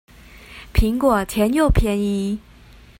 [0.73, 2.39] 蘋果甜又便宜